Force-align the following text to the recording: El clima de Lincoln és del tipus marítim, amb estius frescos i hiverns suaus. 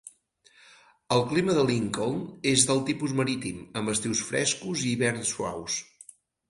El 1.15 1.21
clima 1.33 1.57
de 1.59 1.65
Lincoln 1.67 2.17
és 2.55 2.65
del 2.71 2.81
tipus 2.91 3.15
marítim, 3.23 3.63
amb 3.83 3.95
estius 3.97 4.27
frescos 4.33 4.87
i 4.89 4.93
hiverns 4.97 5.37
suaus. 5.37 5.83